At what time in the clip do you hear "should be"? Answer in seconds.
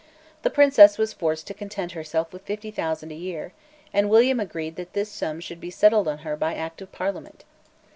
5.39-5.69